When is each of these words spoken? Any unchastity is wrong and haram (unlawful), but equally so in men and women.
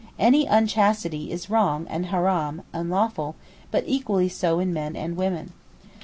Any 0.17 0.47
unchastity 0.47 1.31
is 1.31 1.51
wrong 1.51 1.85
and 1.87 2.07
haram 2.07 2.63
(unlawful), 2.73 3.35
but 3.69 3.83
equally 3.85 4.29
so 4.29 4.57
in 4.57 4.73
men 4.73 4.95
and 4.95 5.15
women. 5.15 5.53